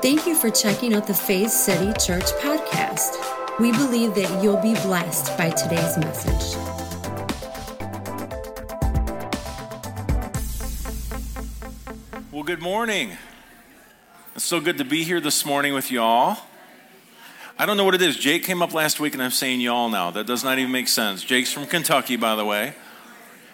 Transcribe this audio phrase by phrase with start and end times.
[0.00, 3.16] Thank you for checking out the Faith City Church podcast.
[3.58, 6.56] We believe that you'll be blessed by today's message.
[12.30, 13.16] Well, good morning.
[14.36, 16.38] It's so good to be here this morning with y'all.
[17.58, 18.16] I don't know what it is.
[18.16, 20.12] Jake came up last week and I'm saying y'all now.
[20.12, 21.24] That does not even make sense.
[21.24, 22.74] Jake's from Kentucky, by the way.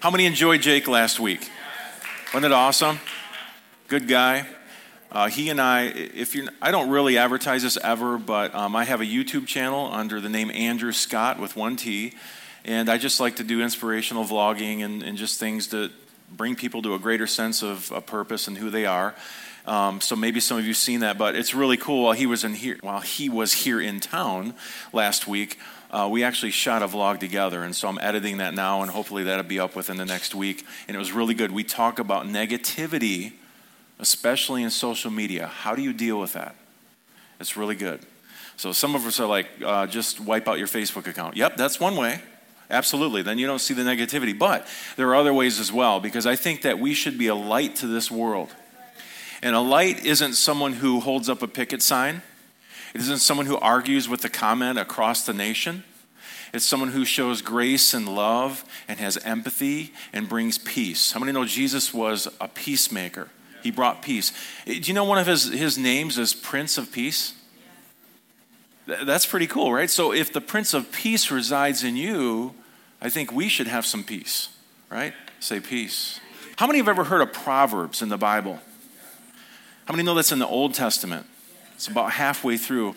[0.01, 1.49] How many enjoyed Jake last week?
[2.35, 3.01] Wasn't it awesome?
[3.89, 4.47] Good guy.
[5.15, 8.83] Uh, he and I, if you, I don't really advertise this ever, but um, I
[8.83, 12.15] have a YouTube channel under the name Andrew Scott with one T,
[12.65, 15.93] and I just like to do inspirational vlogging and, and just things to
[16.33, 19.15] bring people to a greater sense of a purpose and who they are.
[19.67, 22.03] Um, so maybe some of you've seen that, but it's really cool.
[22.03, 24.53] While he was in here, while he was here in town
[24.93, 25.61] last week,
[25.93, 29.23] uh, we actually shot a vlog together, and so I'm editing that now, and hopefully
[29.23, 30.67] that'll be up within the next week.
[30.89, 31.53] And it was really good.
[31.53, 33.35] We talk about negativity
[33.99, 35.47] especially in social media.
[35.47, 36.57] How do you deal with that?
[37.41, 38.01] It's really good.
[38.57, 41.37] So some of us are like, uh, just wipe out your Facebook account.
[41.37, 42.21] Yep, that's one way.
[42.71, 43.23] Absolutely.
[43.23, 44.37] Then you don't see the negativity.
[44.37, 47.35] But there are other ways as well, because I think that we should be a
[47.35, 48.51] light to this world.
[49.43, 52.23] And a light isn't someone who holds up a picket sign,
[52.95, 55.83] it isn't someone who argues with the comment across the nation.
[56.53, 61.11] It's someone who shows grace and love and has empathy and brings peace.
[61.11, 63.29] How many know Jesus was a peacemaker?
[63.65, 64.31] He brought peace.
[64.67, 67.33] Eh, do you know one of his, his names is Prince of Peace?
[68.87, 69.89] That's pretty cool, right?
[69.89, 72.55] So if the Prince of Peace resides in you,
[73.01, 74.51] I think we should have some peace,
[74.91, 75.15] right?
[75.41, 76.21] Say peace.
[76.57, 78.61] How many have ever heard of Proverbs in the Bible?
[79.87, 81.27] How many know that's in the Old Testament?
[81.75, 82.95] It's about halfway through.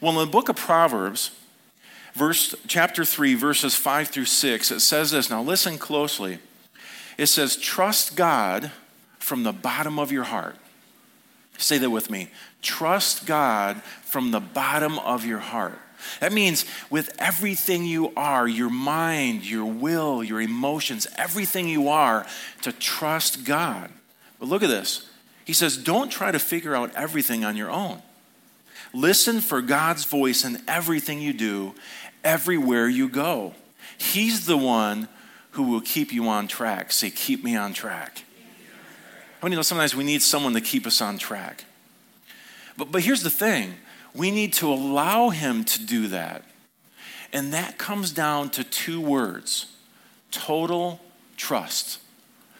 [0.00, 1.30] Well, in the book of Proverbs,
[2.14, 5.30] verse chapter 3, verses 5 through 6, it says this.
[5.30, 6.40] Now listen closely.
[7.16, 8.72] It says, Trust God
[9.28, 10.56] from the bottom of your heart.
[11.58, 12.30] Say that with me.
[12.62, 15.78] Trust God from the bottom of your heart.
[16.20, 22.26] That means with everything you are, your mind, your will, your emotions, everything you are,
[22.62, 23.90] to trust God.
[24.38, 25.08] But look at this.
[25.44, 28.00] He says, don't try to figure out everything on your own.
[28.94, 31.74] Listen for God's voice in everything you do,
[32.22, 33.54] everywhere you go.
[33.98, 35.08] He's the one
[35.52, 36.92] who will keep you on track.
[36.92, 38.24] Say, keep me on track.
[39.40, 41.64] How many know sometimes we need someone to keep us on track?
[42.76, 43.74] But, but here's the thing
[44.14, 46.42] we need to allow Him to do that.
[47.32, 49.66] And that comes down to two words
[50.30, 51.00] total
[51.36, 52.00] trust.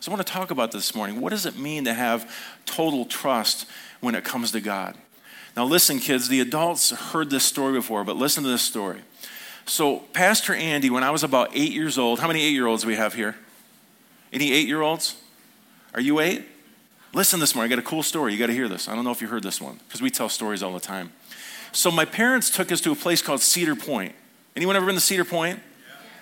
[0.00, 1.20] So I want to talk about this morning.
[1.20, 2.32] What does it mean to have
[2.64, 3.66] total trust
[4.00, 4.94] when it comes to God?
[5.56, 9.00] Now, listen, kids, the adults heard this story before, but listen to this story.
[9.66, 12.86] So, Pastor Andy, when I was about eight years old, how many eight year olds
[12.86, 13.34] we have here?
[14.32, 15.16] Any eight year olds?
[15.94, 16.44] Are you eight?
[17.14, 17.72] Listen this morning.
[17.72, 18.32] I got a cool story.
[18.32, 18.86] You got to hear this.
[18.86, 21.10] I don't know if you heard this one because we tell stories all the time.
[21.72, 24.14] So my parents took us to a place called Cedar Point.
[24.54, 25.60] Anyone ever been to Cedar Point?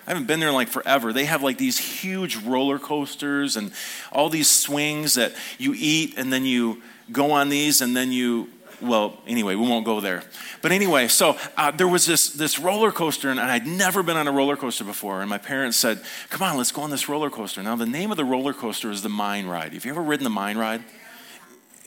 [0.05, 1.11] I haven't been there in like forever.
[1.11, 3.73] They have like these huge roller coasters and
[4.13, 6.81] all these swings that you eat and then you
[7.11, 8.49] go on these and then you
[8.81, 10.23] well, anyway, we won't go there.
[10.61, 14.27] But anyway, so uh, there was this, this roller coaster, and I'd never been on
[14.27, 15.21] a roller coaster before.
[15.21, 17.63] And my parents said, Come on, let's go on this roller coaster.
[17.63, 19.73] Now, the name of the roller coaster is the Mine Ride.
[19.73, 20.83] Have you ever ridden the Mine Ride?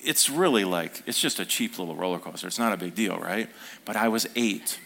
[0.02, 2.46] It's really like, it's just a cheap little roller coaster.
[2.46, 3.48] It's not a big deal, right?
[3.84, 4.78] But I was eight.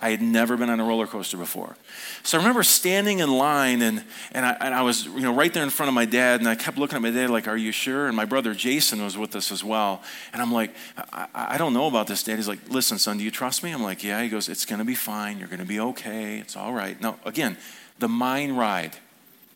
[0.00, 1.74] I had never been on a roller coaster before.
[2.22, 5.52] So I remember standing in line and, and, I, and I was you know, right
[5.52, 7.56] there in front of my dad and I kept looking at my dad like, are
[7.56, 8.06] you sure?
[8.06, 10.02] And my brother Jason was with us as well.
[10.34, 10.74] And I'm like,
[11.12, 12.36] I, I don't know about this, dad.
[12.36, 13.72] He's like, listen, son, do you trust me?
[13.72, 14.22] I'm like, yeah.
[14.22, 15.38] He goes, it's going to be fine.
[15.38, 16.38] You're going to be okay.
[16.38, 17.00] It's all right.
[17.00, 17.56] Now, again,
[17.98, 18.96] the mine ride,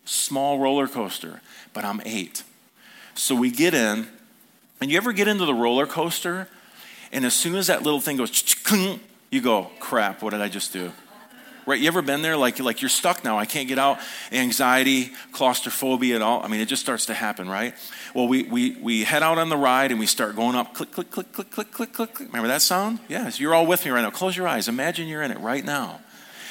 [0.07, 1.43] small roller coaster,
[1.75, 2.45] but I'm eight.
[3.15, 4.09] So we get in,
[4.81, 6.49] and you ever get into the roller coaster,
[7.13, 8.31] and as soon as that little thing goes,
[9.31, 10.93] you go, crap, what did I just do?
[11.67, 11.79] Right?
[11.79, 12.37] You ever been there?
[12.37, 13.39] Like, like you're stuck now.
[13.39, 13.99] I can't get out.
[14.33, 16.43] Anxiety, claustrophobia, and all.
[16.43, 17.75] I mean, it just starts to happen, right?
[18.15, 20.75] Well, we, we, we head out on the ride and we start going up.
[20.75, 22.19] Click, click, click, click, click, click, click.
[22.19, 22.99] Remember that sound?
[23.09, 24.11] Yes, you're all with me right now.
[24.11, 24.69] Close your eyes.
[24.69, 26.01] Imagine you're in it right now.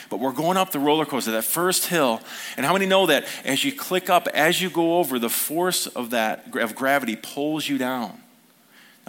[0.09, 2.21] But we're going up the roller coaster, that first hill.
[2.55, 5.85] And how many know that as you click up, as you go over, the force
[5.85, 8.17] of that of gravity pulls you down?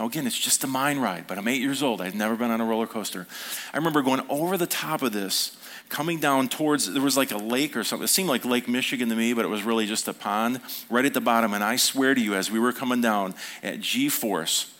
[0.00, 2.00] Now, again, it's just a Mine Ride, but I'm eight years old.
[2.00, 3.26] I'd never been on a roller coaster.
[3.70, 5.54] I remember going over the top of this,
[5.90, 8.04] coming down towards, there was like a lake or something.
[8.04, 11.04] It seemed like Lake Michigan to me, but it was really just a pond right
[11.04, 11.52] at the bottom.
[11.52, 14.72] And I swear to you, as we were coming down at G force,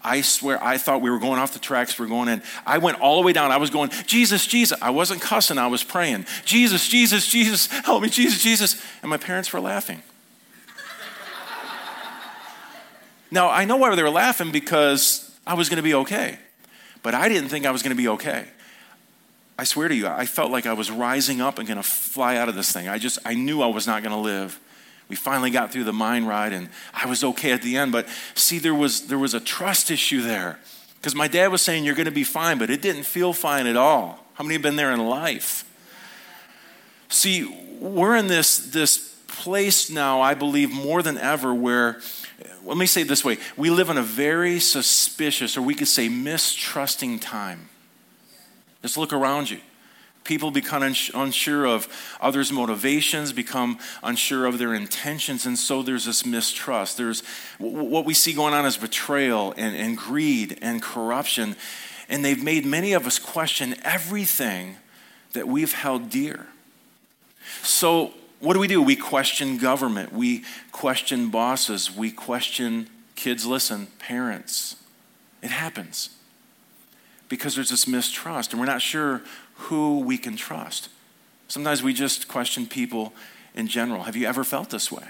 [0.00, 1.98] I swear, I thought we were going off the tracks.
[1.98, 2.40] We are going in.
[2.64, 3.50] I went all the way down.
[3.50, 4.78] I was going, Jesus, Jesus.
[4.80, 5.58] I wasn't cussing.
[5.58, 8.80] I was praying, Jesus, Jesus, Jesus, help me, Jesus, Jesus.
[9.02, 10.04] And my parents were laughing.
[13.30, 16.38] Now, I know why they were laughing because I was going to be okay.
[17.02, 18.46] But I didn't think I was going to be okay.
[19.58, 22.36] I swear to you, I felt like I was rising up and going to fly
[22.36, 22.88] out of this thing.
[22.88, 24.58] I just, I knew I was not going to live.
[25.08, 27.92] We finally got through the mine ride and I was okay at the end.
[27.92, 30.58] But see, there was, there was a trust issue there.
[30.96, 33.66] Because my dad was saying, You're going to be fine, but it didn't feel fine
[33.66, 34.24] at all.
[34.34, 35.64] How many have been there in life?
[37.08, 37.44] See,
[37.80, 42.00] we're in this, this place now, I believe, more than ever, where,
[42.64, 45.88] let me say it this way we live in a very suspicious, or we could
[45.88, 47.68] say mistrusting time.
[48.82, 49.60] Just look around you.
[50.24, 50.82] People become
[51.14, 51.88] unsure of
[52.20, 56.98] others' motivations, become unsure of their intentions, and so there's this mistrust.
[56.98, 57.22] There's
[57.58, 61.56] what we see going on is betrayal and, and greed and corruption,
[62.08, 64.76] and they've made many of us question everything
[65.32, 66.46] that we've held dear.
[67.62, 68.80] So, what do we do?
[68.80, 74.76] We question government, we question bosses, we question kids, listen, parents.
[75.42, 76.10] It happens
[77.28, 79.22] because there's this mistrust, and we're not sure
[79.54, 80.88] who we can trust.
[81.48, 83.12] Sometimes we just question people
[83.54, 84.04] in general.
[84.04, 85.08] Have you ever felt this way?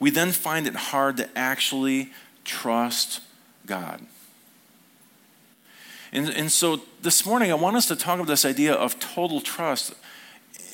[0.00, 2.12] We then find it hard to actually
[2.44, 3.20] trust
[3.66, 4.00] God.
[6.12, 9.40] And, and so this morning, I want us to talk about this idea of total
[9.40, 9.94] trust,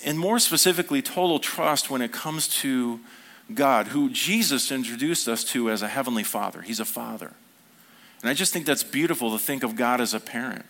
[0.04, 3.00] and more specifically, total trust when it comes to
[3.52, 6.62] God, who Jesus introduced us to as a heavenly father.
[6.62, 7.32] He's a father.
[8.22, 10.64] And I just think that's beautiful to think of God as a parent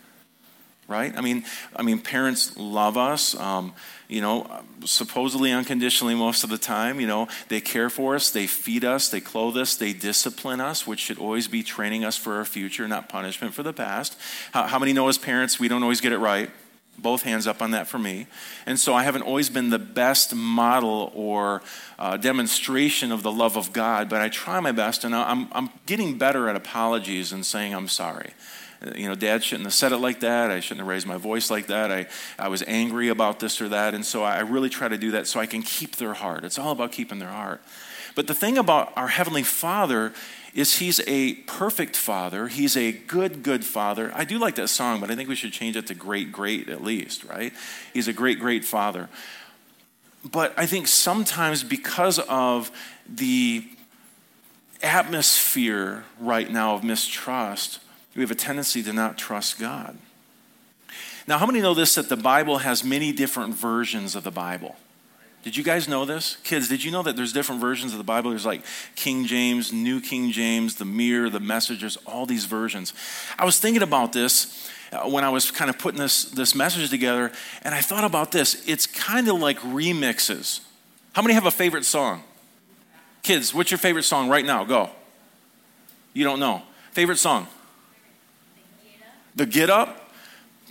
[0.88, 1.16] right?
[1.16, 1.44] I mean,
[1.74, 3.72] I mean, parents love us, um,
[4.08, 7.00] you know, supposedly unconditionally most of the time.
[7.00, 10.86] You know, they care for us, they feed us, they clothe us, they discipline us,
[10.86, 14.16] which should always be training us for our future, not punishment for the past.
[14.52, 16.50] How, how many know as parents we don't always get it right?
[16.98, 18.26] Both hands up on that for me.
[18.66, 21.62] And so I haven't always been the best model or
[21.98, 25.70] uh, demonstration of the love of God, but I try my best, and I'm, I'm
[25.86, 28.30] getting better at apologies and saying I'm sorry
[28.96, 30.50] you know, dad shouldn't have said it like that.
[30.50, 31.90] I shouldn't have raised my voice like that.
[31.90, 32.06] I,
[32.38, 33.94] I was angry about this or that.
[33.94, 36.44] And so I really try to do that so I can keep their heart.
[36.44, 37.62] It's all about keeping their heart.
[38.14, 40.12] But the thing about our Heavenly Father
[40.54, 42.48] is He's a perfect Father.
[42.48, 44.12] He's a good, good Father.
[44.14, 46.68] I do like that song, but I think we should change it to great, great
[46.68, 47.52] at least, right?
[47.92, 49.08] He's a great, great Father.
[50.24, 52.70] But I think sometimes because of
[53.06, 53.68] the
[54.82, 57.80] atmosphere right now of mistrust,
[58.14, 59.98] we have a tendency to not trust God.
[61.26, 64.76] Now, how many know this that the Bible has many different versions of the Bible?
[65.44, 66.38] Did you guys know this?
[66.42, 68.30] Kids, did you know that there's different versions of the Bible?
[68.30, 68.62] There's like
[68.96, 72.94] King James, New King James, the Mirror, the Messages, all these versions.
[73.38, 76.88] I was thinking about this uh, when I was kind of putting this, this message
[76.88, 77.30] together,
[77.60, 78.66] and I thought about this.
[78.66, 80.60] It's kind of like remixes.
[81.12, 82.22] How many have a favorite song?
[83.22, 84.64] Kids, what's your favorite song right now?
[84.64, 84.88] Go.
[86.14, 86.62] You don't know.
[86.92, 87.48] Favorite song?
[89.36, 90.10] The get up?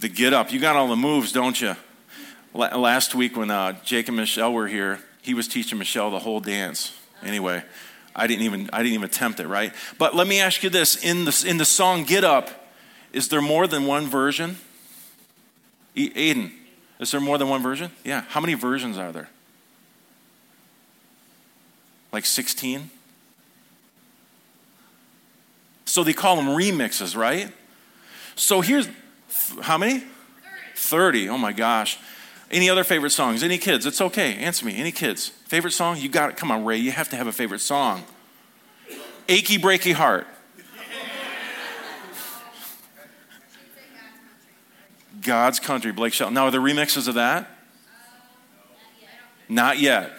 [0.01, 0.51] The get up.
[0.51, 1.75] You got all the moves, don't you?
[2.53, 6.39] Last week when uh, Jake and Michelle were here, he was teaching Michelle the whole
[6.39, 6.95] dance.
[7.23, 7.63] Anyway,
[8.15, 9.73] I didn't even I didn't even attempt it, right?
[9.97, 12.69] But let me ask you this: in the in the song "Get Up,"
[13.11, 14.57] is there more than one version?
[15.95, 16.51] Aiden,
[16.99, 17.91] is there more than one version?
[18.03, 18.21] Yeah.
[18.29, 19.29] How many versions are there?
[22.11, 22.91] Like sixteen.
[25.85, 27.51] So they call them remixes, right?
[28.35, 28.87] So here's
[29.61, 29.99] how many?
[29.99, 30.07] 30.
[30.75, 31.29] 30.
[31.29, 31.99] Oh my gosh.
[32.53, 33.41] Any other favorite songs?
[33.41, 33.87] Any kids?
[33.87, 34.35] It's okay.
[34.35, 34.77] Answer me.
[34.77, 35.27] Any kids?
[35.27, 35.97] Favorite song?
[35.97, 36.37] You got it.
[36.37, 36.77] Come on, Ray.
[36.77, 38.03] You have to have a favorite song.
[39.27, 40.27] Achy Breaky Heart.
[45.23, 46.35] God's Country, Blake Shelton.
[46.35, 47.49] Now, are there remixes of that?
[49.49, 50.11] Not yet.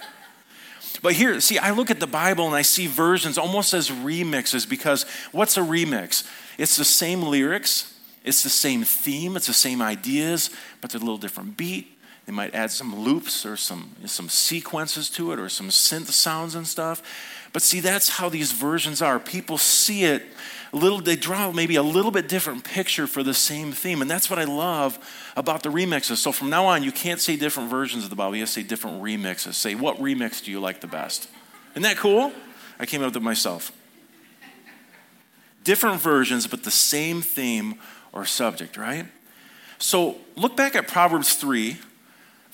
[1.03, 4.69] But here, see, I look at the Bible and I see versions almost as remixes
[4.69, 6.27] because what's a remix?
[6.59, 10.51] It's the same lyrics, it's the same theme, it's the same ideas,
[10.81, 11.94] but they're a little different beat.
[12.27, 16.55] They might add some loops or some, some sequences to it or some synth sounds
[16.55, 17.03] and stuff.
[17.53, 19.21] But see, that's how these versions are.
[19.21, 20.23] People see it
[20.73, 24.03] a little, they draw maybe a little bit different picture for the same theme.
[24.03, 24.99] And that's what I love
[25.37, 26.17] about the remixes.
[26.17, 28.55] So from now on, you can't say different versions of the Bible, you have to
[28.55, 29.55] say different remixes.
[29.55, 31.29] Say, what remix do you like the best?
[31.73, 32.33] Isn't that cool?
[32.81, 33.71] I came up with it myself.
[35.63, 37.77] Different versions, but the same theme
[38.13, 39.07] or subject, right?
[39.79, 41.77] So look back at Proverbs 3,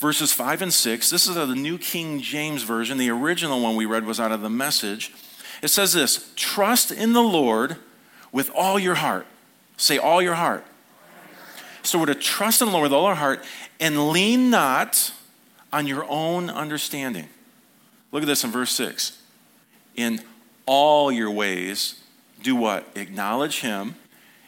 [0.01, 1.11] verses 5 and 6.
[1.11, 2.97] This is the New King James Version.
[2.99, 5.13] The original one we read was out of the message.
[5.63, 7.77] It says this Trust in the Lord
[8.33, 9.27] with all your heart.
[9.77, 10.65] Say, all your heart.
[11.83, 13.45] So we're to trust in the Lord with all our heart
[13.79, 15.13] and lean not
[15.73, 17.29] on your own understanding.
[18.13, 19.21] Look at this in verse 6.
[19.97, 20.21] In
[20.67, 22.03] all your ways,
[22.43, 22.87] do what?
[22.95, 23.95] Acknowledge him,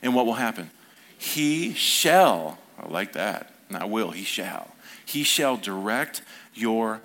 [0.03, 0.71] and what will happen?
[1.17, 4.72] He shall, I like that, not will, he shall.
[5.13, 6.23] He shall direct
[6.55, 7.01] your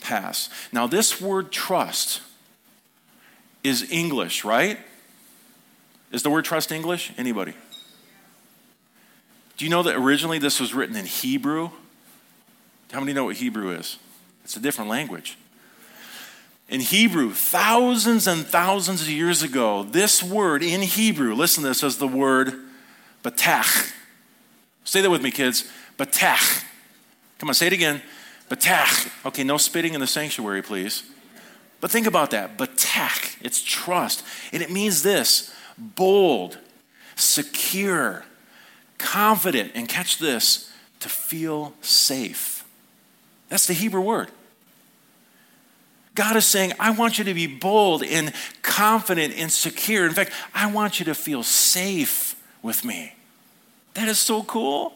[0.00, 0.48] paths.
[0.72, 2.22] Now, this word trust
[3.62, 4.78] is English, right?
[6.10, 7.12] Is the word trust English?
[7.18, 7.54] Anybody?
[9.56, 11.70] Do you know that originally this was written in Hebrew?
[12.90, 13.98] How many know what Hebrew is?
[14.44, 15.36] It's a different language.
[16.68, 21.84] In Hebrew, thousands and thousands of years ago, this word in Hebrew, listen to this
[21.84, 22.54] as the word
[23.22, 23.92] batach.
[24.84, 25.70] Say that with me, kids.
[25.98, 26.64] Batach.
[27.42, 28.00] Come on, say it again.
[28.48, 29.10] Batach.
[29.26, 31.02] Okay, no spitting in the sanctuary, please.
[31.80, 32.56] But think about that.
[32.56, 33.36] Batach.
[33.40, 34.22] It's trust.
[34.52, 36.56] And it means this bold,
[37.16, 38.24] secure,
[38.96, 40.70] confident, and catch this,
[41.00, 42.64] to feel safe.
[43.48, 44.28] That's the Hebrew word.
[46.14, 48.32] God is saying, I want you to be bold and
[48.62, 50.06] confident and secure.
[50.06, 53.14] In fact, I want you to feel safe with me.
[53.94, 54.94] That is so cool.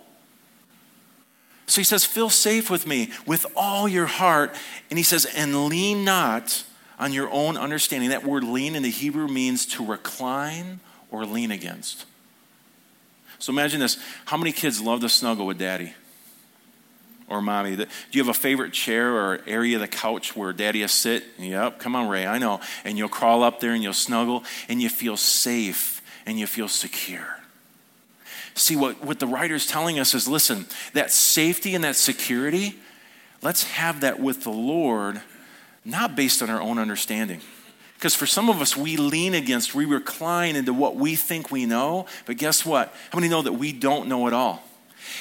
[1.67, 4.55] So he says, Feel safe with me with all your heart.
[4.91, 6.65] And he says, And lean not
[6.99, 8.11] on your own understanding.
[8.11, 10.81] That word lean in the Hebrew means to recline
[11.11, 12.07] or lean against.
[13.39, 15.93] So imagine this how many kids love to snuggle with daddy?
[17.29, 17.77] or mommy.
[17.77, 21.25] Do you have a favorite chair or area of the couch where daddy will sit?
[21.39, 22.61] Yep, come on, Ray, I know.
[22.85, 26.69] And you'll crawl up there and you'll snuggle and you feel safe and you feel
[26.69, 27.36] secure.
[28.57, 32.75] See, what, what the writer's telling us is listen, that safety and that security,
[33.43, 35.21] let's have that with the Lord,
[35.85, 37.43] not based on our own understanding.
[37.95, 41.67] Because for some of us, we lean against, we recline into what we think we
[41.67, 42.95] know, but guess what?
[43.13, 44.63] How many know that we don't know it all?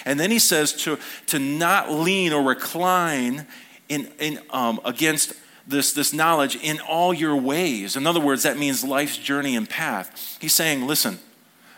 [0.05, 3.47] And then he says to, to not lean or recline
[3.89, 5.33] in, in, um, against
[5.67, 7.97] this, this knowledge in all your ways.
[7.97, 10.37] In other words, that means life's journey and path.
[10.39, 11.19] He's saying, listen,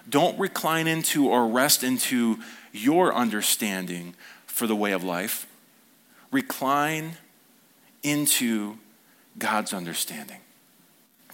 [0.09, 2.39] don't recline into or rest into
[2.71, 5.47] your understanding for the way of life.
[6.31, 7.17] Recline
[8.03, 8.77] into
[9.37, 10.39] God's understanding.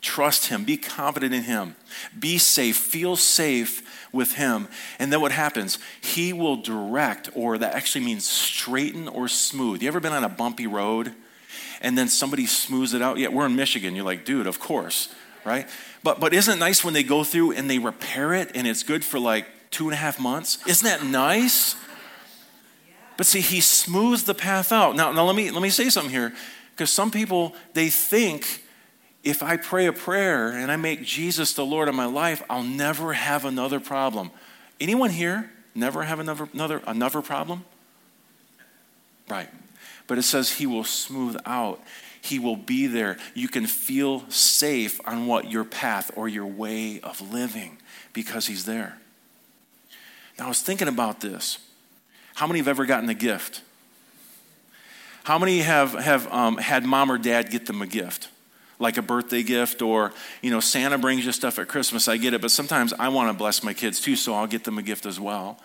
[0.02, 0.66] Trust Him.
[0.66, 1.76] Be confident in Him.
[2.18, 2.76] Be safe.
[2.76, 4.68] Feel safe with Him.
[5.00, 5.80] And then what happens?
[6.02, 9.82] He will direct, or that actually means straighten or smooth.
[9.82, 11.14] You ever been on a bumpy road
[11.82, 13.18] and then somebody smooths it out?
[13.18, 13.96] Yeah, we're in Michigan.
[13.96, 15.14] You're like, dude, of course,
[15.46, 15.68] right?
[16.04, 18.84] But, but isn't it nice when they go through and they repair it and it's
[18.84, 20.60] good for like two and a half months?
[20.68, 21.76] Isn't that nice?
[23.16, 24.96] But see, he smooths the path out.
[24.96, 26.34] Now, now let, me, let me say something here,
[26.72, 28.64] because some people, they think
[29.24, 32.64] if I pray a prayer and I make Jesus the Lord of my life, I'll
[32.64, 34.32] never have another problem.
[34.82, 37.64] Anyone here never have another, another, another problem?
[39.30, 39.48] Right.
[40.08, 41.82] But it says he will smooth out.
[42.24, 43.18] He will be there.
[43.34, 47.80] You can feel safe on what your path or your way of living
[48.14, 48.98] because he's there.
[50.40, 51.58] Now, I was thinking about this.
[52.36, 53.62] How many have ever gotten a gift?
[55.26, 58.30] How many have, have um, had mom or dad get them a gift?
[58.80, 60.12] like a birthday gift or
[60.42, 63.30] you know santa brings you stuff at christmas i get it but sometimes i want
[63.30, 65.60] to bless my kids too so i'll get them a gift as well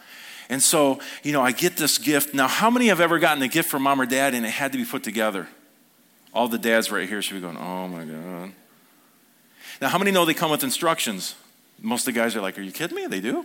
[0.51, 3.49] and so you know i get this gift now how many have ever gotten a
[3.49, 5.49] gift from mom or dad and it had to be put together
[6.39, 8.53] all the dads right here should be going oh my god
[9.81, 11.35] now how many know they come with instructions
[11.81, 13.45] most of the guys are like are you kidding me they do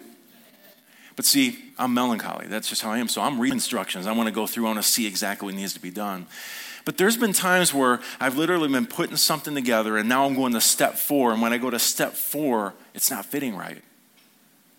[1.15, 2.47] but see, I'm melancholy.
[2.47, 3.07] That's just how I am.
[3.07, 4.07] So I'm reading instructions.
[4.07, 6.25] I want to go through, I want to see exactly what needs to be done.
[6.85, 10.53] But there's been times where I've literally been putting something together and now I'm going
[10.53, 11.31] to step four.
[11.31, 13.81] And when I go to step four, it's not fitting right.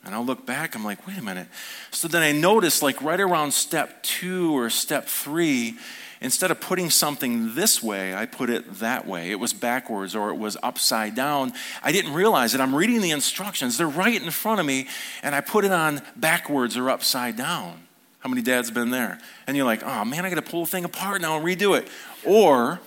[0.05, 1.49] And I'll look back, I'm like, wait a minute.
[1.91, 5.77] So then I notice, like right around step two or step three,
[6.21, 9.31] instead of putting something this way, I put it that way.
[9.31, 11.53] It was backwards or it was upside down.
[11.83, 12.61] I didn't realize it.
[12.61, 14.89] I'm reading the instructions, they're right in front of me,
[15.23, 17.81] and I put it on backwards or upside down.
[18.21, 19.19] How many dads been there?
[19.47, 21.79] And you're like, oh man, I got to pull the thing apart now and redo
[21.79, 21.89] it.
[22.25, 22.81] Or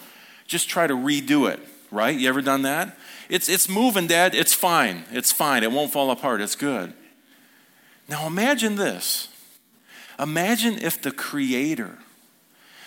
[0.48, 1.60] just try to redo it,
[1.92, 2.18] right?
[2.18, 2.98] You ever done that?
[3.30, 4.34] It's, it's moving, dad.
[4.34, 5.04] It's fine.
[5.12, 5.64] It's fine.
[5.64, 6.42] It won't fall apart.
[6.42, 6.94] It's good.
[8.08, 9.30] Now imagine this.
[10.20, 11.98] Imagine if the creator,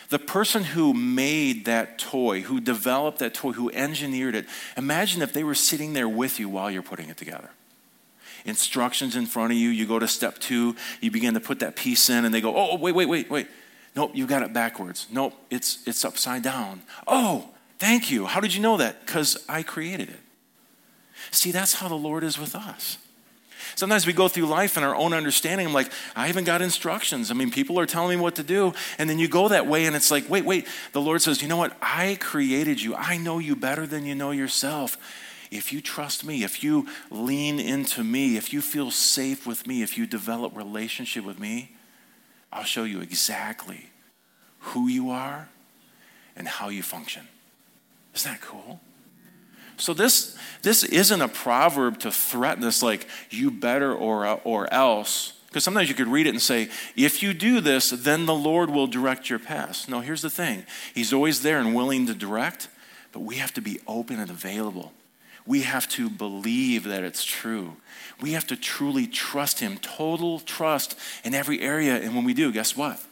[0.08, 4.46] the person who made that toy, who developed that toy, who engineered it,
[4.76, 7.50] imagine if they were sitting there with you while you're putting it together
[8.44, 9.68] instructions in front of you.
[9.68, 12.56] You go to step two, you begin to put that piece in, and they go,
[12.56, 13.48] oh, wait, wait, wait, wait.
[13.96, 15.06] Nope, you got it backwards.
[15.10, 16.82] Nope, it's, it's upside down.
[17.06, 18.26] Oh, thank you.
[18.26, 19.04] How did you know that?
[19.04, 20.20] Because I created it.
[21.32, 22.98] See, that's how the Lord is with us.
[23.74, 25.66] Sometimes we go through life in our own understanding.
[25.66, 27.30] I'm like, I haven't got instructions.
[27.30, 28.72] I mean, people are telling me what to do.
[28.98, 30.66] And then you go that way, and it's like, wait, wait.
[30.92, 31.76] The Lord says, You know what?
[31.80, 32.94] I created you.
[32.94, 34.96] I know you better than you know yourself.
[35.50, 39.82] if you trust me, if you lean into me, if you feel safe with me,
[39.82, 41.72] if you develop relationship with me,
[42.52, 43.90] I'll show you exactly
[44.60, 45.48] who you are
[46.36, 47.26] and how you function.
[48.14, 48.80] Isn't that cool?
[49.80, 55.34] So this this isn't a proverb to threaten us like you better or or else.
[55.50, 58.70] Because sometimes you could read it and say, if you do this, then the Lord
[58.70, 59.88] will direct your path.
[59.88, 62.68] No, here's the thing He's always there and willing to direct,
[63.12, 64.92] but we have to be open and available.
[65.46, 67.76] We have to believe that it's true.
[68.20, 71.96] We have to truly trust Him, total trust in every area.
[71.96, 73.02] And when we do, guess what?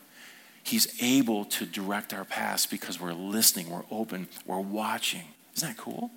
[0.63, 5.23] He's able to direct our paths because we're listening, we're open, we're watching.
[5.57, 6.11] Isn't that cool?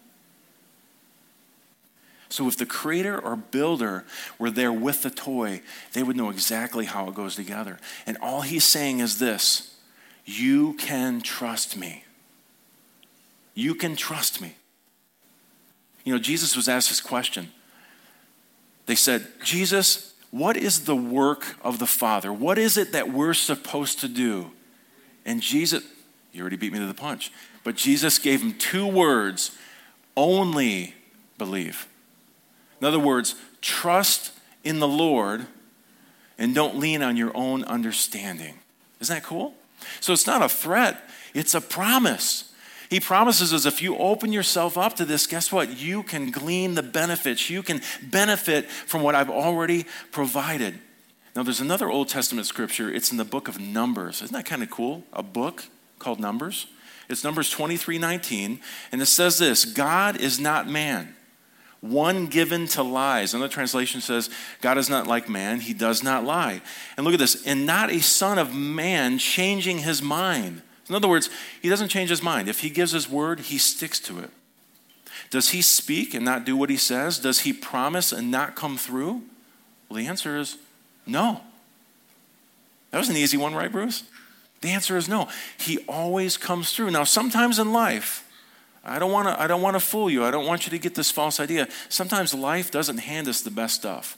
[2.31, 4.05] So if the creator or builder
[4.39, 5.61] were there with the toy,
[5.91, 7.77] they would know exactly how it goes together.
[8.05, 9.75] And all he's saying is this
[10.23, 12.05] you can trust me.
[13.53, 14.55] You can trust me.
[16.05, 17.51] You know, Jesus was asked this question.
[18.85, 22.31] They said, Jesus, what is the work of the Father?
[22.31, 24.51] What is it that we're supposed to do?
[25.25, 25.83] And Jesus,
[26.31, 27.31] you already beat me to the punch,
[27.65, 29.51] but Jesus gave him two words
[30.15, 30.95] only
[31.37, 31.87] believe.
[32.81, 34.31] In other words, trust
[34.63, 35.45] in the Lord
[36.37, 38.55] and don't lean on your own understanding.
[38.99, 39.53] Isn't that cool?
[39.99, 42.51] So it's not a threat, it's a promise.
[42.89, 45.77] He promises us if you open yourself up to this, guess what?
[45.77, 47.49] You can glean the benefits.
[47.49, 50.77] You can benefit from what I've already provided.
[51.33, 52.91] Now, there's another Old Testament scripture.
[52.91, 54.21] It's in the book of Numbers.
[54.21, 55.05] Isn't that kind of cool?
[55.13, 55.63] A book
[55.99, 56.67] called Numbers.
[57.07, 58.59] It's Numbers 23 19.
[58.91, 61.15] And it says this God is not man
[61.81, 63.33] one given to lies.
[63.33, 64.29] Another translation says,
[64.61, 66.61] God is not like man, he does not lie.
[66.95, 70.61] And look at this, and not a son of man changing his mind.
[70.87, 71.29] In other words,
[71.61, 72.47] he doesn't change his mind.
[72.47, 74.29] If he gives his word, he sticks to it.
[75.29, 77.17] Does he speak and not do what he says?
[77.17, 79.23] Does he promise and not come through?
[79.89, 80.57] Well, the answer is
[81.05, 81.41] no.
[82.91, 84.03] That was an easy one, right, Bruce?
[84.59, 85.29] The answer is no.
[85.57, 86.91] He always comes through.
[86.91, 88.27] Now, sometimes in life,
[88.83, 90.25] I don't want to I don't want to fool you.
[90.25, 91.67] I don't want you to get this false idea.
[91.89, 94.17] Sometimes life doesn't hand us the best stuff.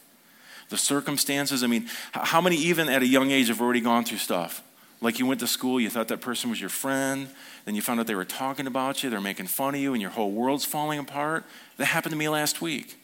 [0.69, 4.19] The circumstances, I mean, how many even at a young age have already gone through
[4.19, 4.63] stuff?
[5.01, 7.27] Like you went to school, you thought that person was your friend,
[7.65, 10.01] then you found out they were talking about you, they're making fun of you, and
[10.01, 11.43] your whole world's falling apart.
[11.75, 12.97] That happened to me last week.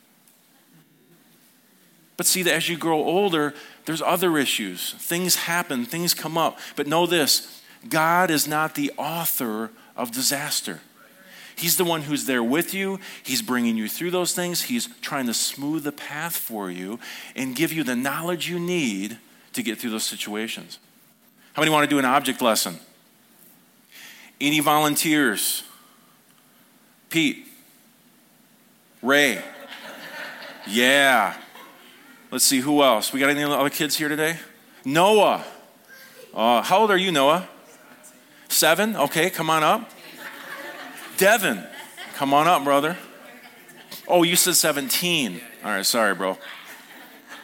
[2.16, 3.54] But see, that as you grow older,
[3.86, 4.94] there's other issues.
[4.94, 6.58] Things happen, things come up.
[6.78, 10.80] But know this God is not the author of disaster.
[11.60, 13.00] He's the one who's there with you.
[13.22, 14.64] He's bringing you through those things.
[14.64, 17.00] He's trying to smooth the path for you
[17.36, 19.18] and give you the knowledge you need
[19.52, 20.80] to get through those situations.
[21.54, 22.80] How many want to do an object lesson?
[24.40, 25.64] Any volunteers?
[27.10, 27.46] Pete?
[29.02, 29.44] Ray?
[30.66, 31.36] Yeah.
[32.32, 33.12] Let's see, who else?
[33.12, 34.38] We got any other kids here today?
[34.86, 35.44] Noah.
[36.34, 37.50] Uh, how old are you, Noah?
[38.48, 38.96] Seven?
[38.96, 39.90] Okay, come on up.
[41.20, 41.62] Devin,
[42.16, 42.96] come on up, brother.
[44.08, 45.42] Oh, you said 17.
[45.66, 46.38] All right, sorry, bro.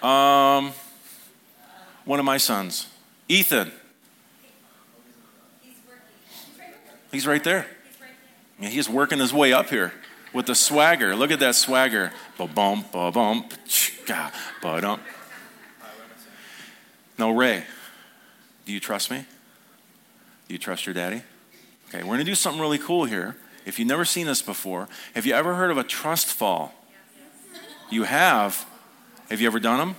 [0.02, 0.72] Um,
[2.06, 2.88] one of my sons,
[3.28, 3.74] Ethan.
[7.12, 7.68] He's right there.
[8.62, 9.92] Yeah, he's working his way up here
[10.34, 11.14] with the swagger.
[11.14, 12.14] Look at that swagger.
[12.38, 13.54] Ba bump, ba bump,
[14.08, 15.02] ba dump.
[17.20, 17.66] No, Ray,
[18.66, 19.26] do you trust me?
[20.48, 21.24] Do you trust your daddy?
[21.90, 23.36] Okay, we're going to do something really cool here.
[23.66, 26.74] If you've never seen this before, have you ever heard of a trust fall?
[27.90, 28.66] You have.
[29.30, 29.96] Have you ever done them?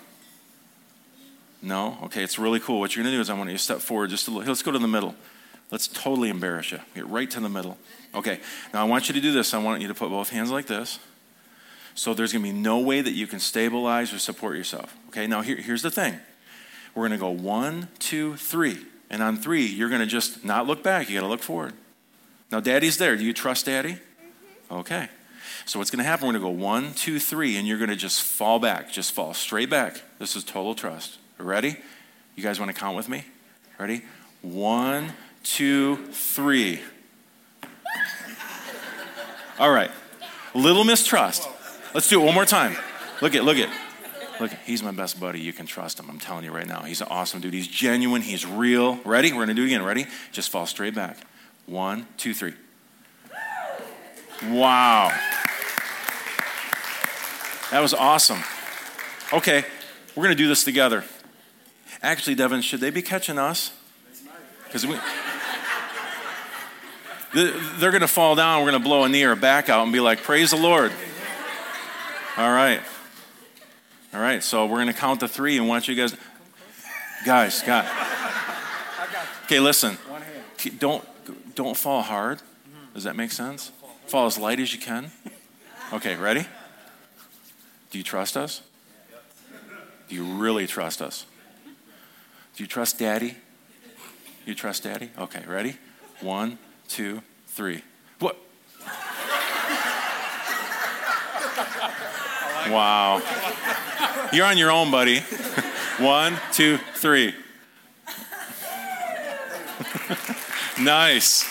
[1.62, 1.98] No?
[2.05, 2.81] Okay, it's really cool.
[2.81, 4.46] What you're going to do is I want you to step forward just a little.
[4.46, 5.14] Let's go to the middle.
[5.70, 6.79] Let's totally embarrass you.
[6.94, 7.76] Get right to the middle.
[8.14, 8.40] Okay,
[8.72, 9.52] now I want you to do this.
[9.52, 11.00] I want you to put both hands like this.
[11.96, 14.96] So there's going to be no way that you can stabilize or support yourself.
[15.09, 16.20] Okay, now here, here's the thing
[16.94, 18.79] we're going to go one, two, three.
[19.09, 21.09] And on three, you're going to just not look back.
[21.09, 21.74] You got to look forward.
[22.50, 23.16] Now, daddy's there.
[23.16, 23.98] Do you trust daddy?
[24.70, 25.09] Okay.
[25.64, 26.26] So, what's going to happen?
[26.26, 28.92] We're going to go one, two, three, and you're going to just fall back.
[28.92, 30.00] Just fall straight back.
[30.18, 31.18] This is total trust.
[31.38, 31.76] Ready?
[32.37, 33.24] You guys want to count with me?
[33.78, 34.02] Ready?
[34.42, 36.80] One, two, three.
[39.59, 39.90] All right.
[40.54, 41.48] Little mistrust.
[41.94, 42.76] Let's do it one more time.
[43.20, 43.70] Look at, look at.
[44.38, 45.40] Look, he's my best buddy.
[45.40, 46.11] You can trust him.
[46.11, 46.82] I'm telling you right now.
[46.82, 47.54] He's an awesome dude.
[47.54, 48.20] He's genuine.
[48.20, 48.96] He's real.
[49.04, 49.32] Ready?
[49.32, 49.82] We're going to do it again.
[49.82, 50.06] Ready?
[50.30, 51.16] Just fall straight back.
[51.66, 52.55] One, two, three.
[54.44, 55.12] Wow.
[57.70, 58.42] That was awesome.
[59.33, 59.64] Okay,
[60.14, 61.05] we're going to do this together.
[62.02, 63.72] Actually, Devin, should they be catching us?
[64.64, 64.96] Because we.
[67.35, 68.62] They're going to fall down.
[68.62, 70.57] We're going to blow a knee or a back out and be like, Praise the
[70.57, 70.92] Lord.
[72.37, 72.81] All right.
[74.14, 76.16] All right, so we're going to count to three and want you guys.
[77.26, 77.88] Guys, guys.
[79.44, 79.98] Okay, listen.
[80.79, 81.05] Don't,
[81.56, 82.40] don't fall hard.
[82.94, 83.72] Does that make sense?
[84.06, 85.10] Fall as light as you can.
[85.92, 86.46] Okay, ready?
[87.90, 88.62] Do you trust us?
[90.08, 91.26] Do you really trust us?
[92.54, 93.36] Do you trust daddy?
[94.44, 95.10] You trust daddy?
[95.18, 95.76] Okay, ready?
[96.20, 97.82] One, two, three.
[98.20, 98.36] What?
[102.68, 103.22] Wow.
[104.32, 105.20] You're on your own, buddy.
[105.98, 107.34] One, two, three.
[110.80, 111.44] nice.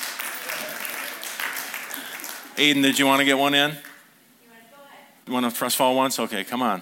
[2.56, 3.76] Aiden, did you want to get one in?
[5.28, 6.20] You want to trust fall once?
[6.20, 6.82] Okay, come on.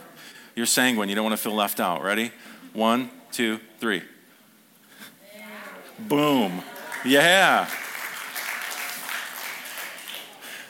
[0.56, 1.10] You're sanguine.
[1.10, 2.04] You don't want to feel left out.
[2.04, 2.32] Ready?
[2.74, 4.04] One, two, three.
[6.00, 6.62] Boom.
[7.06, 7.68] Yeah.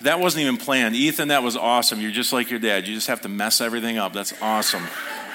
[0.02, 0.96] That wasn't even planned.
[0.96, 2.02] Ethan, that was awesome.
[2.02, 2.88] You're just like your dad.
[2.88, 4.14] You just have to mess everything up.
[4.14, 4.84] That's awesome.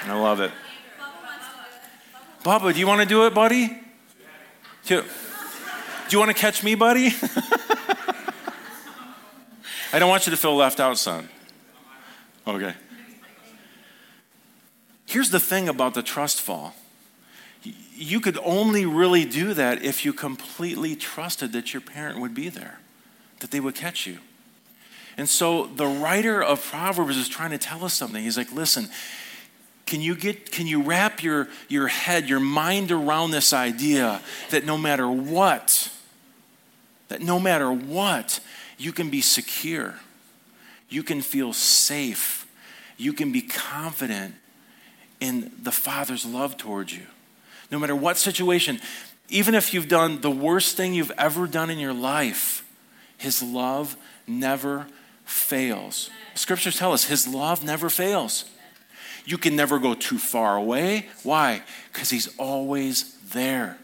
[0.05, 0.51] I love it.
[2.43, 3.81] Bubba, do you want to do it, buddy?
[6.09, 7.13] Do you want to catch me, buddy?
[9.93, 11.29] I don't want you to feel left out, son.
[12.47, 12.73] Okay.
[15.05, 16.73] Here's the thing about the trust fall
[17.93, 22.47] you could only really do that if you completely trusted that your parent would be
[22.49, 22.79] there,
[23.41, 24.17] that they would catch you.
[25.17, 28.23] And so the writer of Proverbs is trying to tell us something.
[28.23, 28.87] He's like, listen,
[29.85, 34.65] can you get can you wrap your, your head, your mind around this idea that
[34.65, 35.91] no matter what,
[37.09, 38.39] that no matter what,
[38.77, 39.95] you can be secure.
[40.87, 42.47] You can feel safe.
[42.97, 44.35] You can be confident
[45.19, 47.05] in the Father's love towards you.
[47.71, 48.79] No matter what situation,
[49.27, 52.65] even if you've done the worst thing you've ever done in your life,
[53.17, 53.95] His love
[54.27, 54.87] never
[55.25, 56.09] fails.
[56.33, 58.45] Scriptures tell us His love never fails.
[59.25, 61.07] You can never go too far away.
[61.23, 61.61] Why?
[61.91, 63.77] Because He's always there.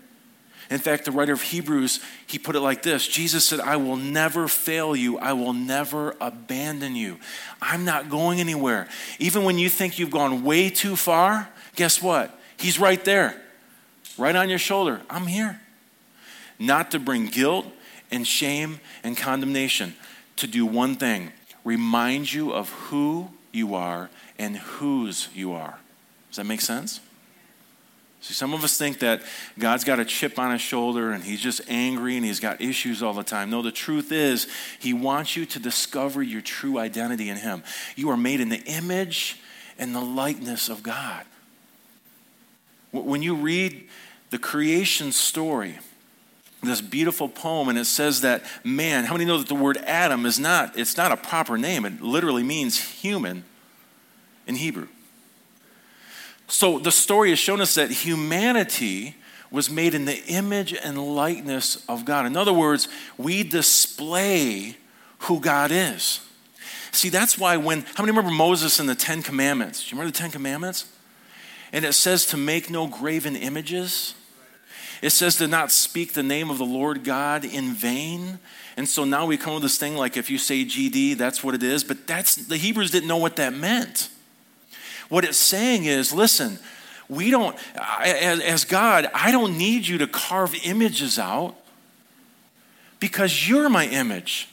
[0.69, 3.97] In fact, the writer of Hebrews, he put it like this Jesus said, I will
[3.97, 5.17] never fail you.
[5.17, 7.17] I will never abandon you.
[7.61, 8.87] I'm not going anywhere.
[9.19, 12.37] Even when you think you've gone way too far, guess what?
[12.57, 13.39] He's right there,
[14.17, 15.01] right on your shoulder.
[15.09, 15.61] I'm here.
[16.57, 17.67] Not to bring guilt
[18.11, 19.95] and shame and condemnation,
[20.37, 21.31] to do one thing
[21.63, 25.79] remind you of who you are and whose you are.
[26.29, 26.99] Does that make sense?
[28.25, 29.21] See, some of us think that
[29.59, 33.03] God's got a chip on his shoulder and he's just angry and he's got issues
[33.03, 33.51] all the time.
[33.51, 34.47] No, the truth is,
[34.79, 37.61] he wants you to discover your true identity in him.
[37.95, 39.39] You are made in the image
[39.77, 41.23] and the likeness of God.
[42.91, 43.87] When you read
[44.31, 45.77] the creation story,
[46.63, 50.25] this beautiful poem and it says that man how many know that the word adam
[50.25, 53.43] is not it's not a proper name it literally means human
[54.47, 54.87] in hebrew
[56.47, 59.15] so the story has shown us that humanity
[59.51, 64.75] was made in the image and likeness of god in other words we display
[65.19, 66.19] who god is
[66.91, 70.11] see that's why when how many remember moses and the ten commandments do you remember
[70.11, 70.91] the ten commandments
[71.71, 74.15] and it says to make no graven images
[75.01, 78.39] it says to not speak the name of the Lord God in vain.
[78.77, 81.55] And so now we come with this thing like if you say GD, that's what
[81.55, 81.83] it is.
[81.83, 84.09] But that's the Hebrews didn't know what that meant.
[85.09, 86.59] What it's saying is, listen,
[87.07, 91.55] we don't, as, God, I don't need you to carve images out
[92.99, 94.49] because you're my image.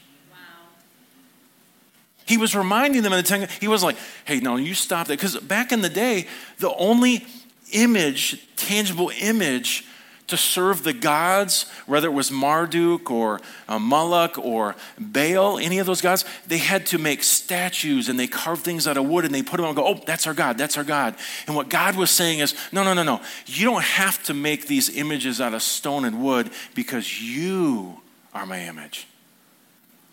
[2.24, 3.48] He was reminding them in the ten.
[3.60, 7.26] He was like, "Hey, no, you stop that." Because back in the day, the only
[7.72, 9.84] image, tangible image
[10.32, 15.84] to serve the gods, whether it was Marduk or uh, Moloch or Baal, any of
[15.84, 19.34] those gods, they had to make statues and they carved things out of wood and
[19.34, 21.16] they put them on and go, oh, that's our God, that's our God.
[21.46, 23.20] And what God was saying is, no, no, no, no.
[23.44, 28.00] You don't have to make these images out of stone and wood because you
[28.32, 29.06] are my image.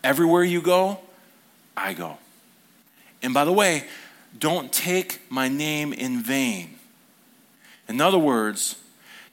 [0.04, 0.98] Everywhere you go,
[1.74, 2.18] I go.
[3.22, 3.84] And by the way,
[4.38, 6.78] don't take my name in vain.
[7.88, 8.76] In other words,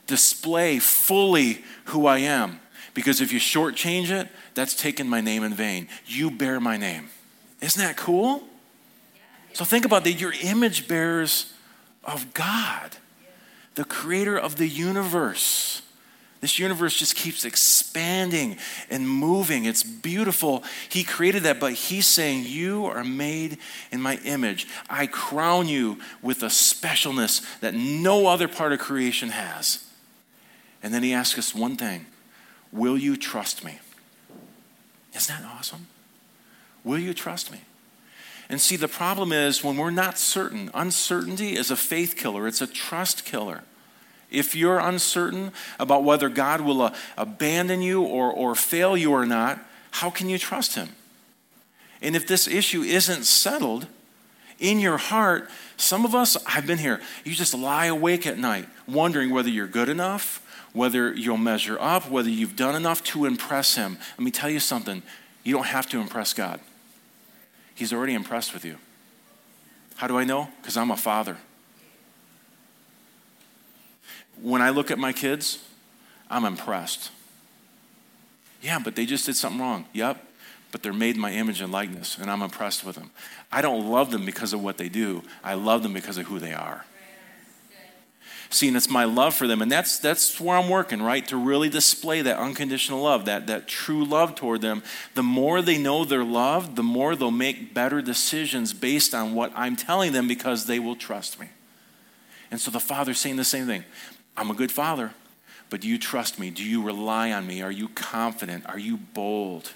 [0.07, 2.59] display fully who I am.
[2.93, 5.87] Because if you shortchange it, that's taking my name in vain.
[6.07, 7.09] You bear my name.
[7.61, 8.43] Isn't that cool?
[9.53, 10.13] So think about that.
[10.13, 11.53] You're image bearers
[12.03, 12.97] of God,
[13.75, 15.81] the creator of the universe.
[16.39, 18.57] This universe just keeps expanding
[18.91, 19.65] and moving.
[19.65, 20.63] It's beautiful.
[20.87, 23.57] He created that, but He's saying, You are made
[23.91, 24.67] in my image.
[24.89, 29.86] I crown you with a specialness that no other part of creation has.
[30.87, 32.05] And then he asks us one thing
[32.71, 33.79] Will you trust me?
[35.13, 35.87] Isn't that awesome?
[36.85, 37.59] Will you trust me?
[38.47, 42.61] And see, the problem is when we're not certain, uncertainty is a faith killer, it's
[42.61, 43.65] a trust killer.
[44.31, 49.25] If you're uncertain about whether God will uh, abandon you or, or fail you or
[49.25, 49.59] not,
[49.91, 50.87] how can you trust Him?
[52.01, 53.87] And if this issue isn't settled
[54.57, 58.69] in your heart, some of us, I've been here, you just lie awake at night
[58.87, 60.41] wondering whether you're good enough,
[60.73, 63.97] whether you'll measure up, whether you've done enough to impress Him.
[64.17, 65.01] Let me tell you something
[65.43, 66.59] you don't have to impress God,
[67.75, 68.77] He's already impressed with you.
[69.95, 70.49] How do I know?
[70.61, 71.37] Because I'm a father.
[74.41, 75.63] When I look at my kids,
[76.29, 77.09] I'm impressed.
[78.61, 79.85] Yeah, but they just did something wrong.
[79.93, 80.23] Yep,
[80.71, 83.11] but they're made in my image and likeness, and I'm impressed with them.
[83.51, 86.39] I don't love them because of what they do, I love them because of who
[86.39, 86.85] they are.
[88.49, 91.25] See, and it's my love for them, and that's that's where I'm working, right?
[91.27, 94.83] To really display that unconditional love, that that true love toward them.
[95.15, 99.51] The more they know they're loved, the more they'll make better decisions based on what
[99.53, 101.47] I'm telling them because they will trust me.
[102.49, 103.83] And so the father's saying the same thing.
[104.37, 105.11] I'm a good father,
[105.69, 106.49] but do you trust me?
[106.49, 107.61] Do you rely on me?
[107.61, 108.65] Are you confident?
[108.67, 109.73] Are you bold?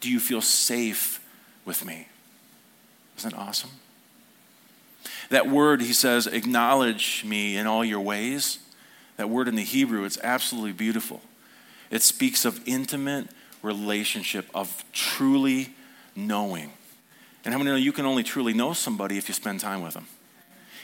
[0.00, 1.24] Do you feel safe
[1.64, 2.08] with me?
[3.18, 3.70] Isn't that awesome?
[5.30, 8.58] That word, he says, acknowledge me in all your ways.
[9.16, 11.22] That word in the Hebrew, it's absolutely beautiful.
[11.90, 13.28] It speaks of intimate
[13.62, 15.74] relationship, of truly
[16.14, 16.72] knowing.
[17.44, 19.94] And how many know you can only truly know somebody if you spend time with
[19.94, 20.06] them?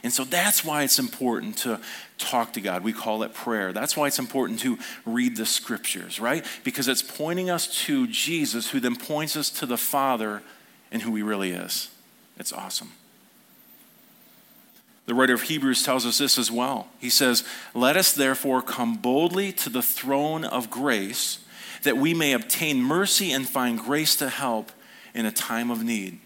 [0.03, 1.81] And so that's why it's important to
[2.19, 2.85] talk to God.
[2.85, 3.73] We call it prayer.
[3.73, 6.45] That's why it's important to read the scriptures, right?
[6.65, 10.43] Because it's pointing us to Jesus, who then points us to the Father
[10.93, 11.91] and who he really is.
[12.39, 12.93] It's awesome.
[15.07, 16.89] The writer of Hebrews tells us this as well.
[16.99, 21.39] He says, Let us therefore come boldly to the throne of grace
[21.85, 24.73] that we may obtain mercy and find grace to help
[25.15, 26.19] in a time of need.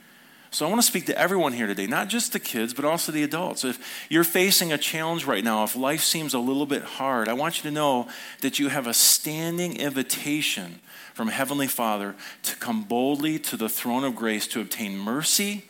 [0.53, 3.13] So I want to speak to everyone here today, not just the kids, but also
[3.13, 3.65] the adults.
[3.65, 7.35] If you're facing a challenge right now, if life seems a little bit hard, I
[7.35, 8.09] want you to know
[8.41, 10.81] that you have a standing invitation
[11.15, 15.67] from Heavenly Father to come boldly to the throne of grace to obtain mercy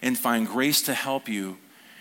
[0.00, 1.58] and find grace to help you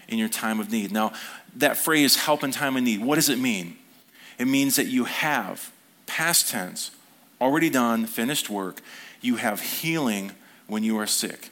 [0.08, 0.92] in your time of need.
[0.92, 1.14] Now,
[1.56, 3.78] that phrase, help in time of need, what does it mean?
[4.38, 5.72] It means that you have,
[6.06, 6.92] past tense,
[7.40, 8.82] already done, finished work.
[9.22, 10.32] You have healing
[10.68, 11.50] when you are sick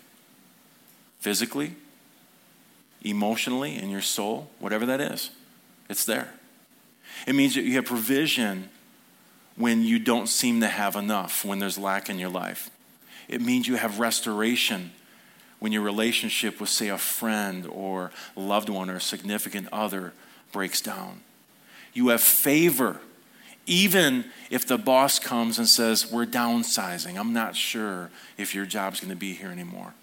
[1.20, 1.74] physically,
[3.02, 5.30] emotionally, in your soul, whatever that is.
[5.90, 6.34] It's there.
[7.26, 8.70] It means that you have provision
[9.56, 12.70] when you don't seem to have enough, when there's lack in your life.
[13.30, 14.92] It means you have restoration
[15.64, 20.12] when your relationship with, say, a friend or loved one or significant other
[20.52, 21.22] breaks down.
[21.94, 23.00] You have favor,
[23.66, 27.18] even if the boss comes and says, We're downsizing.
[27.18, 29.94] I'm not sure if your job's going to be here anymore.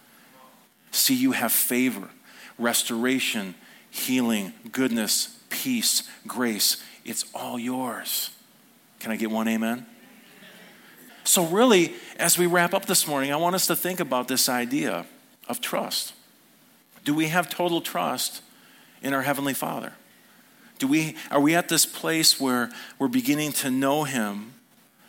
[0.92, 2.08] See, you have favor,
[2.58, 3.54] restoration,
[3.90, 6.82] healing, goodness, peace, grace.
[7.04, 8.30] It's all yours.
[8.98, 9.84] Can I get one amen?
[11.24, 14.48] So, really, as we wrap up this morning, I want us to think about this
[14.48, 15.04] idea
[15.50, 16.14] of trust.
[17.04, 18.42] Do we have total trust
[19.02, 19.92] in our Heavenly Father?
[20.78, 24.54] Do we, are we at this place where we're beginning to know Him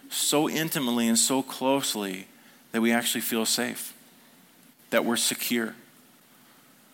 [0.10, 2.28] so intimately and so closely
[2.74, 3.94] that we actually feel safe?
[4.92, 5.74] that we're secure,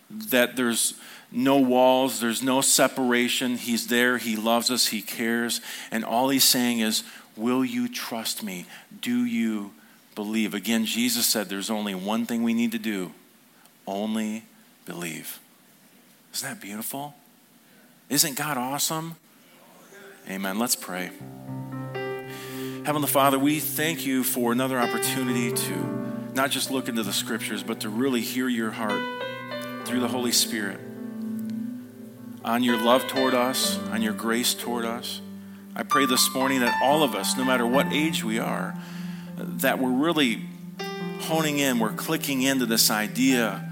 [0.09, 0.93] that there's
[1.31, 3.57] no walls, there's no separation.
[3.57, 5.59] He's there, He loves us, He cares.
[5.91, 7.03] And all He's saying is,
[7.35, 8.65] Will you trust me?
[9.01, 9.71] Do you
[10.15, 10.55] believe?
[10.55, 13.11] Again, Jesus said there's only one thing we need to do
[13.87, 14.43] only
[14.85, 15.39] believe.
[16.33, 17.15] Isn't that beautiful?
[18.09, 19.15] Isn't God awesome?
[20.29, 20.59] Amen.
[20.59, 21.11] Let's pray.
[22.85, 25.75] Heavenly Father, we thank you for another opportunity to
[26.33, 29.01] not just look into the scriptures, but to really hear your heart
[29.85, 30.79] through the Holy Spirit
[32.45, 35.21] on your love toward us, on your grace toward us.
[35.75, 38.75] I pray this morning that all of us, no matter what age we are,
[39.37, 40.45] that we're really
[41.21, 43.66] honing in, we're clicking into this idea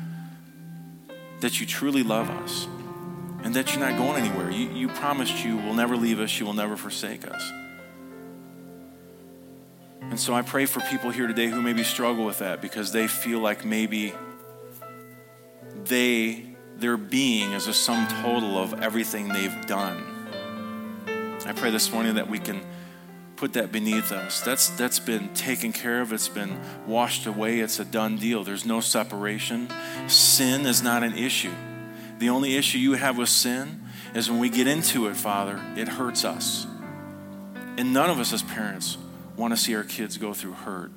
[1.41, 2.67] that you truly love us
[3.43, 4.50] and that you're not going anywhere.
[4.50, 7.52] You, you promised you will never leave us, you will never forsake us.
[10.02, 13.08] And so I pray for people here today who maybe struggle with that because they
[13.08, 14.13] feel like maybe
[15.86, 16.45] they,
[16.78, 20.04] their being is a sum total of everything they've done.
[21.45, 22.62] I pray this morning that we can
[23.36, 24.41] put that beneath us.
[24.41, 28.43] That's, that's been taken care of, it's been washed away, it's a done deal.
[28.43, 29.69] There's no separation.
[30.08, 31.54] Sin is not an issue.
[32.19, 35.88] The only issue you have with sin is when we get into it, Father, it
[35.88, 36.65] hurts us.
[37.78, 38.98] And none of us as parents
[39.36, 40.91] want to see our kids go through hurt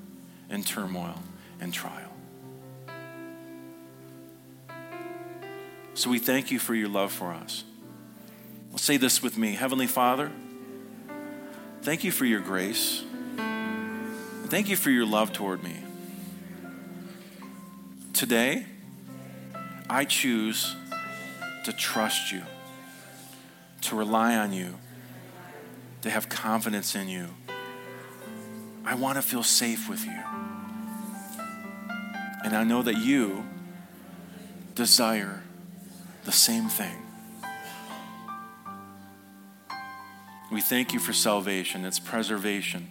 [0.49, 1.19] and turmoil
[1.61, 2.13] and trial.
[5.95, 7.65] So we thank you for your love for us.
[8.71, 10.31] Well, say this with me Heavenly Father,
[11.83, 13.03] thank you for your grace.
[14.47, 15.77] Thank you for your love toward me.
[18.13, 18.67] Today,
[19.91, 20.75] I choose
[21.65, 22.43] to trust you,
[23.83, 24.75] to rely on you,
[26.03, 27.29] to have confidence in you.
[28.85, 30.23] I want to feel safe with you.
[32.45, 33.45] And I know that you
[34.75, 35.43] desire
[36.25, 37.08] the same thing.
[40.51, 42.89] We thank you for salvation, it's preservation,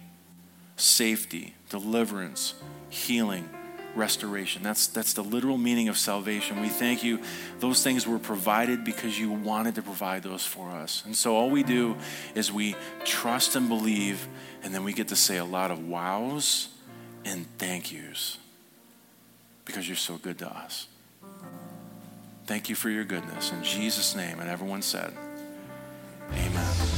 [0.76, 2.54] safety, deliverance,
[2.88, 3.48] healing,
[3.94, 4.62] restoration.
[4.62, 6.60] That's, that's the literal meaning of salvation.
[6.60, 7.20] We thank you.
[7.58, 11.02] Those things were provided because you wanted to provide those for us.
[11.04, 11.96] And so all we do
[12.34, 14.28] is we trust and believe,
[14.62, 16.68] and then we get to say a lot of wows
[17.24, 18.38] and thank yous
[19.64, 20.86] because you're so good to us.
[22.46, 23.52] Thank you for your goodness.
[23.52, 25.12] In Jesus' name, and everyone said,
[26.32, 26.97] Amen.